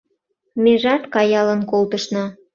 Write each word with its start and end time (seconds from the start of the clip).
Межат 0.63 1.03
каялын 1.13 1.61
колтышна 1.71 2.25